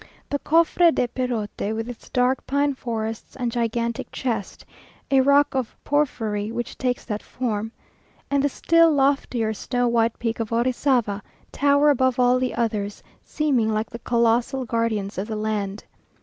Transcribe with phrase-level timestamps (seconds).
[0.31, 4.65] The Cofre de Perote, with its dark pine forests and gigantic chest
[5.11, 7.71] (a rock of porphyry which takes that form),
[8.31, 13.71] and the still loftier snow white peak of Orizava, tower above all the others, seeming
[13.71, 15.83] like the colossal guardians of the land.